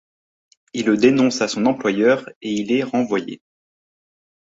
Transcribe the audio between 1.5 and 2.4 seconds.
employeur,